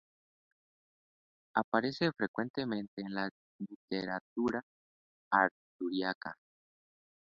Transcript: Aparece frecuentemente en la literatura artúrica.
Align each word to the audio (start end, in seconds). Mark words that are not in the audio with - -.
Aparece 1.53 2.11
frecuentemente 2.13 3.03
en 3.03 3.13
la 3.13 3.29
literatura 3.59 4.63
artúrica. 5.31 6.35